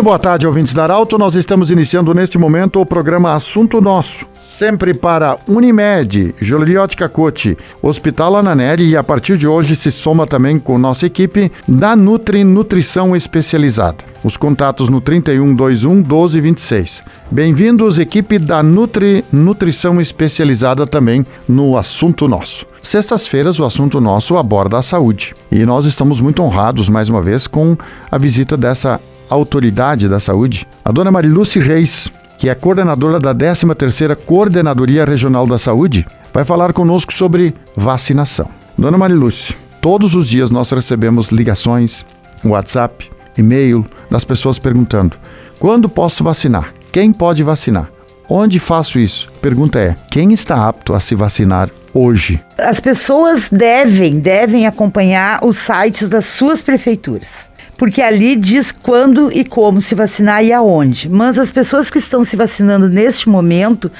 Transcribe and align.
Muito 0.00 0.08
boa 0.08 0.18
tarde, 0.18 0.46
ouvintes 0.46 0.72
da 0.72 0.84
Arauto. 0.84 1.18
Nós 1.18 1.34
estamos 1.34 1.70
iniciando 1.70 2.14
neste 2.14 2.38
momento 2.38 2.80
o 2.80 2.86
programa 2.86 3.34
Assunto 3.34 3.82
Nosso. 3.82 4.24
Sempre 4.32 4.94
para 4.94 5.36
Unimed, 5.46 6.34
Joliot 6.40 6.96
Cote, 7.10 7.54
Hospital 7.82 8.36
Ananeri 8.36 8.88
e 8.88 8.96
a 8.96 9.04
partir 9.04 9.36
de 9.36 9.46
hoje 9.46 9.76
se 9.76 9.92
soma 9.92 10.26
também 10.26 10.58
com 10.58 10.78
nossa 10.78 11.04
equipe 11.04 11.52
da 11.68 11.94
Nutri 11.94 12.44
Nutrição 12.44 13.14
Especializada. 13.14 13.98
Os 14.24 14.38
contatos 14.38 14.88
no 14.88 15.02
3121 15.02 15.96
1226. 15.96 17.02
Bem-vindos, 17.30 17.98
equipe 17.98 18.38
da 18.38 18.62
Nutri 18.62 19.22
Nutrição 19.30 20.00
Especializada 20.00 20.86
também 20.86 21.26
no 21.46 21.76
Assunto 21.76 22.26
Nosso. 22.26 22.64
Sextas-feiras, 22.82 23.58
o 23.58 23.66
assunto 23.66 24.00
nosso 24.00 24.38
aborda 24.38 24.78
a 24.78 24.82
saúde. 24.82 25.34
E 25.52 25.66
nós 25.66 25.84
estamos 25.84 26.22
muito 26.22 26.42
honrados, 26.42 26.88
mais 26.88 27.10
uma 27.10 27.20
vez, 27.20 27.46
com 27.46 27.76
a 28.10 28.16
visita 28.16 28.56
dessa 28.56 28.98
autoridade 29.30 30.08
da 30.08 30.18
saúde, 30.20 30.66
a 30.84 30.90
dona 30.90 31.10
Mariluce 31.10 31.58
Reis, 31.58 32.10
que 32.36 32.48
é 32.48 32.54
coordenadora 32.54 33.20
da 33.20 33.34
13ª 33.34 34.16
Coordenadoria 34.16 35.04
Regional 35.04 35.46
da 35.46 35.58
Saúde, 35.58 36.06
vai 36.32 36.44
falar 36.44 36.72
conosco 36.72 37.12
sobre 37.12 37.54
vacinação. 37.76 38.48
Dona 38.76 38.98
Mariluce, 38.98 39.56
todos 39.80 40.14
os 40.14 40.28
dias 40.28 40.50
nós 40.50 40.70
recebemos 40.70 41.28
ligações, 41.28 42.04
WhatsApp, 42.44 43.10
e-mail 43.36 43.86
das 44.10 44.24
pessoas 44.24 44.58
perguntando: 44.58 45.16
quando 45.58 45.88
posso 45.88 46.24
vacinar? 46.24 46.72
Quem 46.90 47.12
pode 47.12 47.42
vacinar? 47.42 47.88
Onde 48.28 48.58
faço 48.58 48.98
isso? 48.98 49.28
Pergunta 49.40 49.78
é: 49.78 49.96
quem 50.10 50.32
está 50.32 50.66
apto 50.66 50.94
a 50.94 51.00
se 51.00 51.14
vacinar 51.14 51.70
hoje? 51.92 52.40
As 52.58 52.80
pessoas 52.80 53.50
devem, 53.50 54.18
devem 54.18 54.66
acompanhar 54.66 55.44
os 55.44 55.56
sites 55.58 56.08
das 56.08 56.26
suas 56.26 56.62
prefeituras 56.62 57.50
porque 57.80 58.02
ali 58.02 58.36
diz 58.36 58.72
quando 58.72 59.32
e 59.32 59.42
como 59.42 59.80
se 59.80 59.94
vacinar 59.94 60.44
e 60.44 60.52
aonde. 60.52 61.08
Mas 61.08 61.38
as 61.38 61.50
pessoas 61.50 61.88
que 61.88 61.96
estão 61.96 62.22
se 62.22 62.36
vacinando 62.36 62.90
neste 62.90 63.26
momento 63.26 63.90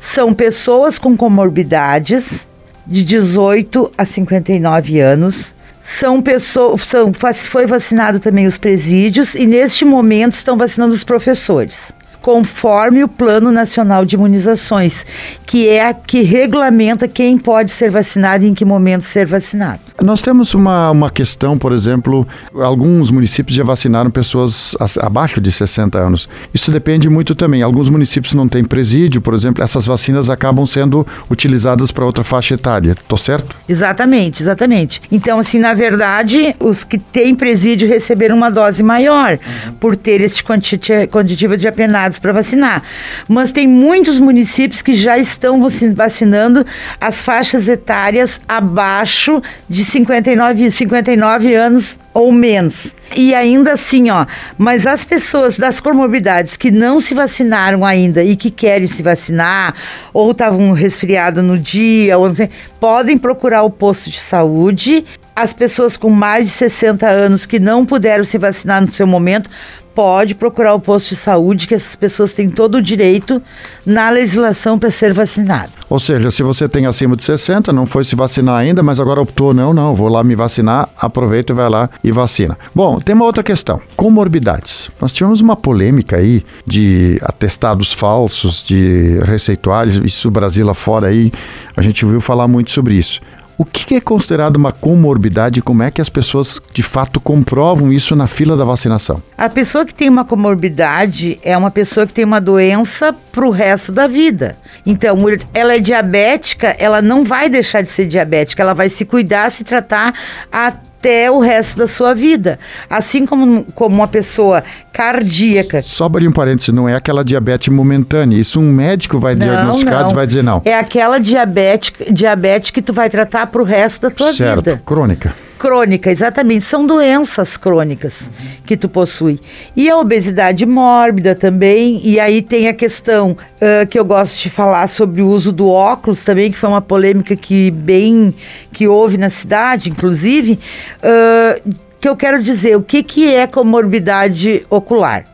são 0.00 0.32
pessoas 0.32 0.98
com 0.98 1.14
comorbidades 1.14 2.48
de 2.86 3.04
18 3.04 3.92
a 3.98 4.06
59 4.06 5.00
anos. 5.00 5.54
São 5.82 6.22
pessoas, 6.22 6.86
são, 6.86 7.12
foi 7.34 7.66
vacinado 7.66 8.18
também 8.18 8.46
os 8.46 8.56
presídios 8.56 9.34
e 9.34 9.46
neste 9.46 9.84
momento 9.84 10.32
estão 10.32 10.56
vacinando 10.56 10.94
os 10.94 11.04
professores 11.04 11.94
conforme 12.22 13.04
o 13.04 13.08
Plano 13.08 13.52
Nacional 13.52 14.04
de 14.04 14.16
Imunizações, 14.16 15.06
que 15.46 15.68
é 15.68 15.86
a 15.86 15.94
que 15.94 16.22
regulamenta 16.22 17.06
quem 17.06 17.38
pode 17.38 17.70
ser 17.70 17.88
vacinado 17.88 18.42
e 18.42 18.48
em 18.48 18.54
que 18.54 18.64
momento 18.64 19.04
ser 19.04 19.26
vacinado. 19.26 19.78
Nós 20.02 20.20
temos 20.20 20.52
uma, 20.52 20.90
uma 20.90 21.10
questão, 21.10 21.56
por 21.56 21.72
exemplo, 21.72 22.26
alguns 22.54 23.10
municípios 23.10 23.56
já 23.56 23.64
vacinaram 23.64 24.10
pessoas 24.10 24.76
abaixo 25.00 25.40
de 25.40 25.50
60 25.50 25.98
anos. 25.98 26.28
Isso 26.52 26.70
depende 26.70 27.08
muito 27.08 27.34
também. 27.34 27.62
Alguns 27.62 27.88
municípios 27.88 28.34
não 28.34 28.46
têm 28.46 28.62
presídio, 28.62 29.22
por 29.22 29.32
exemplo, 29.32 29.64
essas 29.64 29.86
vacinas 29.86 30.28
acabam 30.28 30.66
sendo 30.66 31.06
utilizadas 31.30 31.90
para 31.90 32.04
outra 32.04 32.22
faixa 32.22 32.54
etária. 32.54 32.94
Tô 33.08 33.16
certo? 33.16 33.56
Exatamente, 33.66 34.42
exatamente. 34.42 35.00
Então, 35.10 35.38
assim, 35.38 35.58
na 35.58 35.72
verdade, 35.72 36.54
os 36.60 36.84
que 36.84 36.98
têm 36.98 37.34
presídio 37.34 37.88
receberam 37.88 38.36
uma 38.36 38.50
dose 38.50 38.82
maior 38.82 39.38
por 39.80 39.96
ter 39.96 40.20
este 40.20 40.44
quantitativo 40.44 41.56
de 41.56 41.66
apenados 41.66 42.18
para 42.18 42.32
vacinar. 42.32 42.82
Mas 43.26 43.50
tem 43.50 43.66
muitos 43.66 44.18
municípios 44.18 44.82
que 44.82 44.92
já 44.92 45.16
estão 45.16 45.66
vacinando 45.94 46.66
as 47.00 47.22
faixas 47.22 47.66
etárias 47.66 48.40
abaixo 48.46 49.42
de 49.68 49.85
59, 49.86 50.70
59 50.70 51.54
anos 51.54 51.98
ou 52.12 52.32
menos. 52.32 52.94
E 53.16 53.34
ainda 53.34 53.72
assim, 53.72 54.10
ó, 54.10 54.26
mas 54.58 54.86
as 54.86 55.04
pessoas 55.04 55.56
das 55.56 55.80
comorbidades 55.80 56.56
que 56.56 56.70
não 56.70 57.00
se 57.00 57.14
vacinaram 57.14 57.84
ainda 57.84 58.22
e 58.22 58.36
que 58.36 58.50
querem 58.50 58.86
se 58.86 59.02
vacinar, 59.02 59.74
ou 60.12 60.30
estavam 60.32 60.72
resfriados 60.72 61.44
no 61.44 61.58
dia, 61.58 62.18
ou 62.18 62.34
sei, 62.34 62.50
podem 62.80 63.16
procurar 63.16 63.62
o 63.62 63.70
posto 63.70 64.10
de 64.10 64.20
saúde. 64.20 65.04
As 65.34 65.52
pessoas 65.52 65.96
com 65.96 66.10
mais 66.10 66.46
de 66.46 66.52
60 66.52 67.06
anos 67.06 67.44
que 67.46 67.58
não 67.58 67.84
puderam 67.84 68.24
se 68.24 68.38
vacinar 68.38 68.80
no 68.80 68.92
seu 68.92 69.06
momento 69.06 69.50
pode 69.96 70.34
procurar 70.34 70.74
o 70.74 70.80
posto 70.80 71.08
de 71.08 71.16
saúde, 71.16 71.66
que 71.66 71.74
essas 71.74 71.96
pessoas 71.96 72.34
têm 72.34 72.50
todo 72.50 72.74
o 72.74 72.82
direito 72.82 73.40
na 73.86 74.10
legislação 74.10 74.78
para 74.78 74.90
ser 74.90 75.14
vacinado. 75.14 75.72
Ou 75.88 75.98
seja, 75.98 76.30
se 76.30 76.42
você 76.42 76.68
tem 76.68 76.84
acima 76.84 77.16
de 77.16 77.24
60, 77.24 77.72
não 77.72 77.86
foi 77.86 78.04
se 78.04 78.14
vacinar 78.14 78.56
ainda, 78.56 78.82
mas 78.82 79.00
agora 79.00 79.22
optou, 79.22 79.54
não, 79.54 79.72
não, 79.72 79.94
vou 79.94 80.08
lá 80.08 80.22
me 80.22 80.34
vacinar, 80.34 80.90
aproveita 80.98 81.52
e 81.52 81.56
vai 81.56 81.70
lá 81.70 81.88
e 82.04 82.12
vacina. 82.12 82.58
Bom, 82.74 83.00
tem 83.00 83.14
uma 83.14 83.24
outra 83.24 83.42
questão, 83.42 83.80
comorbidades. 83.96 84.90
Nós 85.00 85.12
tivemos 85.12 85.40
uma 85.40 85.56
polêmica 85.56 86.16
aí 86.16 86.44
de 86.66 87.18
atestados 87.22 87.94
falsos, 87.94 88.62
de 88.62 89.18
receituários, 89.24 89.96
isso 90.04 90.30
Brasil 90.30 90.66
lá 90.66 90.74
fora 90.74 91.06
aí, 91.06 91.32
a 91.74 91.80
gente 91.80 92.04
ouviu 92.04 92.20
falar 92.20 92.46
muito 92.46 92.70
sobre 92.70 92.96
isso. 92.96 93.18
O 93.58 93.64
que 93.64 93.94
é 93.94 94.00
considerado 94.00 94.56
uma 94.56 94.70
comorbidade 94.70 95.60
e 95.60 95.62
como 95.62 95.82
é 95.82 95.90
que 95.90 96.00
as 96.00 96.10
pessoas 96.10 96.60
de 96.74 96.82
fato 96.82 97.18
comprovam 97.18 97.90
isso 97.90 98.14
na 98.14 98.26
fila 98.26 98.54
da 98.54 98.64
vacinação? 98.64 99.22
A 99.36 99.48
pessoa 99.48 99.86
que 99.86 99.94
tem 99.94 100.10
uma 100.10 100.26
comorbidade 100.26 101.38
é 101.42 101.56
uma 101.56 101.70
pessoa 101.70 102.06
que 102.06 102.12
tem 102.12 102.24
uma 102.24 102.40
doença 102.40 103.14
para 103.32 103.46
o 103.46 103.50
resto 103.50 103.92
da 103.92 104.06
vida. 104.06 104.58
Então, 104.84 105.16
ela 105.54 105.74
é 105.74 105.78
diabética, 105.78 106.76
ela 106.78 107.00
não 107.00 107.24
vai 107.24 107.48
deixar 107.48 107.82
de 107.82 107.90
ser 107.90 108.06
diabética, 108.06 108.62
ela 108.62 108.74
vai 108.74 108.90
se 108.90 109.06
cuidar, 109.06 109.50
se 109.50 109.64
tratar 109.64 110.12
até 110.52 110.85
até 110.98 111.30
o 111.30 111.38
resto 111.38 111.78
da 111.78 111.86
sua 111.86 112.14
vida. 112.14 112.58
Assim 112.88 113.26
como, 113.26 113.64
como 113.74 113.94
uma 113.94 114.08
pessoa 114.08 114.64
cardíaca. 114.92 115.82
Só 115.82 116.06
abrir 116.06 116.26
um 116.26 116.32
parênteses, 116.32 116.72
não 116.72 116.88
é 116.88 116.94
aquela 116.94 117.24
diabetes 117.24 117.68
momentânea. 117.68 118.36
Isso 118.36 118.60
um 118.60 118.72
médico 118.72 119.18
vai 119.18 119.34
não, 119.34 119.46
diagnosticar 119.46 120.10
e 120.10 120.14
vai 120.14 120.26
dizer 120.26 120.42
não. 120.42 120.62
É 120.64 120.76
aquela 120.78 121.18
diabetes, 121.18 121.92
diabetes 122.10 122.70
que 122.70 122.82
tu 122.82 122.92
vai 122.92 123.08
tratar 123.08 123.46
para 123.46 123.62
o 123.62 123.64
resto 123.64 124.02
da 124.02 124.10
tua 124.10 124.32
certo, 124.32 124.56
vida. 124.56 124.70
Certo, 124.72 124.84
crônica 124.84 125.45
crônica, 125.56 126.10
exatamente. 126.10 126.64
São 126.64 126.86
doenças 126.86 127.56
crônicas 127.56 128.22
uhum. 128.22 128.46
que 128.64 128.76
tu 128.76 128.88
possui. 128.88 129.40
E 129.74 129.88
a 129.88 129.96
obesidade 129.96 130.64
mórbida 130.64 131.34
também. 131.34 132.00
E 132.04 132.20
aí 132.20 132.42
tem 132.42 132.68
a 132.68 132.74
questão 132.74 133.32
uh, 133.32 133.86
que 133.88 133.98
eu 133.98 134.04
gosto 134.04 134.42
de 134.42 134.50
falar 134.50 134.88
sobre 134.88 135.22
o 135.22 135.28
uso 135.28 135.52
do 135.52 135.68
óculos 135.68 136.24
também, 136.24 136.50
que 136.50 136.58
foi 136.58 136.68
uma 136.68 136.82
polêmica 136.82 137.34
que 137.34 137.70
bem 137.70 138.34
que 138.72 138.86
houve 138.86 139.16
na 139.16 139.30
cidade, 139.30 139.90
inclusive. 139.90 140.58
Uh, 140.98 141.74
que 142.00 142.08
eu 142.08 142.16
quero 142.16 142.42
dizer, 142.42 142.76
o 142.76 142.82
que, 142.82 143.02
que 143.02 143.34
é 143.34 143.46
comorbidade 143.46 144.64
ocular? 144.70 145.24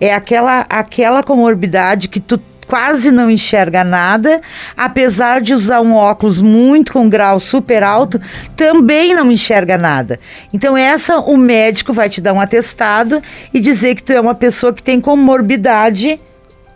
É 0.00 0.14
aquela, 0.14 0.66
aquela 0.68 1.22
comorbidade 1.22 2.08
que 2.08 2.20
tu 2.20 2.40
quase 2.66 3.10
não 3.10 3.30
enxerga 3.30 3.84
nada, 3.84 4.40
apesar 4.76 5.40
de 5.40 5.54
usar 5.54 5.80
um 5.80 5.94
óculos 5.94 6.40
muito 6.40 6.92
com 6.92 7.08
grau 7.08 7.38
super 7.38 7.82
alto, 7.82 8.20
também 8.56 9.14
não 9.14 9.30
enxerga 9.30 9.78
nada. 9.78 10.18
Então 10.52 10.76
essa 10.76 11.18
o 11.18 11.36
médico 11.36 11.92
vai 11.92 12.08
te 12.08 12.20
dar 12.20 12.32
um 12.32 12.40
atestado 12.40 13.22
e 13.52 13.60
dizer 13.60 13.94
que 13.94 14.02
tu 14.02 14.12
é 14.12 14.20
uma 14.20 14.34
pessoa 14.34 14.72
que 14.72 14.82
tem 14.82 15.00
comorbidade 15.00 16.20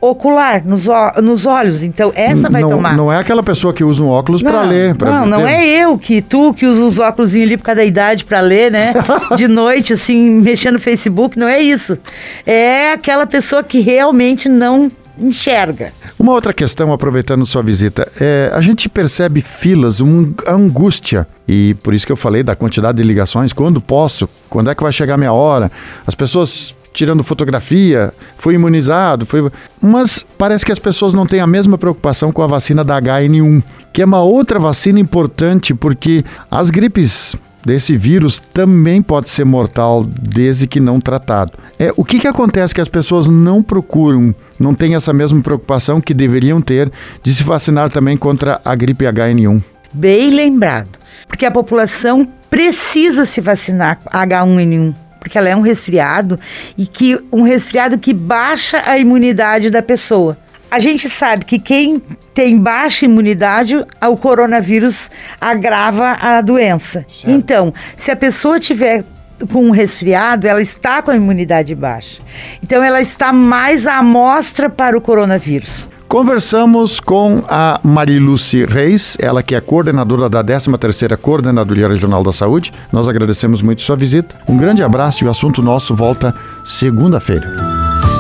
ocular 0.00 0.66
nos, 0.66 0.88
nos 1.22 1.46
olhos. 1.46 1.82
Então, 1.82 2.10
essa 2.14 2.48
vai 2.48 2.62
não, 2.62 2.70
tomar. 2.70 2.96
Não 2.96 3.12
é 3.12 3.18
aquela 3.18 3.42
pessoa 3.42 3.74
que 3.74 3.84
usa 3.84 4.02
um 4.02 4.08
óculos 4.08 4.42
para 4.42 4.62
ler. 4.62 4.94
Pra 4.94 5.10
não, 5.10 5.26
não 5.26 5.46
é 5.46 5.66
eu 5.66 5.98
que 5.98 6.22
tu 6.22 6.54
que 6.54 6.64
usa 6.64 6.82
os 6.82 6.98
óculos 6.98 7.34
ali 7.34 7.56
por 7.56 7.64
causa 7.64 7.80
da 7.80 7.84
idade 7.84 8.24
para 8.24 8.40
ler, 8.40 8.72
né? 8.72 8.94
De 9.36 9.46
noite, 9.46 9.92
assim, 9.92 10.30
mexendo 10.40 10.74
no 10.74 10.80
Facebook. 10.80 11.38
Não 11.38 11.46
é 11.46 11.60
isso. 11.60 11.98
É 12.46 12.92
aquela 12.92 13.26
pessoa 13.26 13.62
que 13.62 13.80
realmente 13.80 14.48
não 14.48 14.90
enxerga. 15.20 15.92
Uma 16.18 16.32
outra 16.32 16.52
questão, 16.52 16.92
aproveitando 16.92 17.44
sua 17.46 17.62
visita, 17.62 18.10
é, 18.20 18.50
a 18.52 18.60
gente 18.60 18.88
percebe 18.88 19.40
filas, 19.40 20.00
uma 20.00 20.32
angústia, 20.46 21.26
e 21.46 21.74
por 21.82 21.94
isso 21.94 22.06
que 22.06 22.12
eu 22.12 22.16
falei 22.16 22.42
da 22.42 22.56
quantidade 22.56 22.98
de 22.98 23.04
ligações, 23.04 23.52
quando 23.52 23.80
posso, 23.80 24.28
quando 24.48 24.70
é 24.70 24.74
que 24.74 24.82
vai 24.82 24.92
chegar 24.92 25.14
a 25.14 25.18
minha 25.18 25.32
hora, 25.32 25.70
as 26.06 26.14
pessoas 26.14 26.74
tirando 26.92 27.22
fotografia, 27.22 28.12
foi 28.36 28.54
imunizado, 28.54 29.24
foi. 29.24 29.50
Mas 29.80 30.24
parece 30.36 30.66
que 30.66 30.72
as 30.72 30.78
pessoas 30.78 31.14
não 31.14 31.26
têm 31.26 31.40
a 31.40 31.46
mesma 31.46 31.78
preocupação 31.78 32.32
com 32.32 32.42
a 32.42 32.46
vacina 32.46 32.84
da 32.84 33.00
HN1, 33.00 33.62
que 33.92 34.02
é 34.02 34.04
uma 34.04 34.20
outra 34.20 34.58
vacina 34.58 34.98
importante 34.98 35.72
porque 35.74 36.24
as 36.50 36.70
gripes 36.70 37.36
desse 37.64 37.96
vírus 37.96 38.42
também 38.52 39.02
pode 39.02 39.28
ser 39.28 39.44
mortal 39.44 40.04
desde 40.04 40.66
que 40.66 40.80
não 40.80 41.00
tratado. 41.00 41.52
É, 41.78 41.92
o 41.96 42.04
que, 42.04 42.18
que 42.18 42.26
acontece 42.26 42.74
que 42.74 42.80
as 42.80 42.88
pessoas 42.88 43.28
não 43.28 43.62
procuram, 43.62 44.34
não 44.60 44.74
têm 44.74 44.94
essa 44.94 45.12
mesma 45.12 45.40
preocupação 45.40 46.00
que 46.00 46.14
deveriam 46.14 46.60
ter 46.60 46.92
de 47.22 47.34
se 47.34 47.42
vacinar 47.42 47.90
também 47.90 48.16
contra 48.16 48.60
a 48.64 48.74
gripe 48.74 49.04
HN1? 49.04 49.62
Bem 49.92 50.30
lembrado, 50.30 50.98
porque 51.26 51.46
a 51.46 51.50
população 51.50 52.28
precisa 52.48 53.24
se 53.24 53.40
vacinar 53.40 53.98
H1N1 54.06 54.94
porque 55.20 55.36
ela 55.36 55.50
é 55.50 55.54
um 55.54 55.60
resfriado 55.60 56.40
e 56.76 56.86
que 56.86 57.16
um 57.30 57.42
resfriado 57.42 57.98
que 57.98 58.12
baixa 58.14 58.82
a 58.86 58.98
imunidade 58.98 59.68
da 59.68 59.82
pessoa. 59.82 60.36
A 60.70 60.78
gente 60.78 61.08
sabe 61.08 61.44
que 61.44 61.58
quem 61.58 62.00
tem 62.32 62.56
baixa 62.56 63.04
imunidade, 63.04 63.76
o 63.76 64.16
coronavírus 64.16 65.10
agrava 65.40 66.12
a 66.12 66.40
doença. 66.40 67.04
Certo. 67.08 67.30
Então, 67.30 67.74
se 67.96 68.10
a 68.10 68.16
pessoa 68.16 68.58
tiver 68.58 69.04
com 69.52 69.64
um 69.64 69.70
resfriado, 69.70 70.46
ela 70.46 70.60
está 70.60 71.02
com 71.02 71.10
a 71.10 71.16
imunidade 71.16 71.74
baixa. 71.74 72.20
Então, 72.62 72.82
ela 72.82 73.00
está 73.00 73.32
mais 73.32 73.86
à 73.86 73.98
amostra 73.98 74.68
para 74.68 74.96
o 74.96 75.00
coronavírus. 75.00 75.88
Conversamos 76.10 76.98
com 76.98 77.44
a 77.48 77.78
Mariluce 77.84 78.64
Reis, 78.64 79.16
ela 79.20 79.44
que 79.44 79.54
é 79.54 79.60
coordenadora 79.60 80.28
da 80.28 80.42
13ª 80.42 81.16
Coordenadoria 81.16 81.86
Regional 81.86 82.24
da 82.24 82.32
Saúde. 82.32 82.72
Nós 82.92 83.06
agradecemos 83.06 83.62
muito 83.62 83.82
sua 83.82 83.94
visita. 83.94 84.34
Um 84.48 84.56
grande 84.56 84.82
abraço 84.82 85.22
e 85.22 85.28
o 85.28 85.30
assunto 85.30 85.62
nosso 85.62 85.94
volta 85.94 86.34
segunda-feira. 86.66 87.54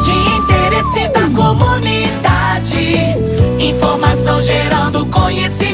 De 0.04 0.12
interesse 0.38 1.08
da 1.08 1.22
comunidade, 1.34 2.94
informação 3.58 4.40
gerando 4.40 5.04
conhecimento. 5.06 5.69